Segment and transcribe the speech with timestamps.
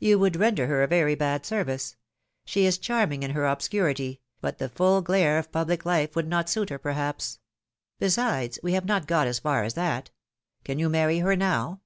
[0.00, 1.94] ^' '^You would render her a very bad service.
[2.44, 6.50] She is charming in her obscurity, but the full glare of public life would not
[6.50, 7.38] suit her, perhaps.
[8.00, 10.10] Besides, we have not got as far as that.
[10.64, 11.80] Can you marry her now?"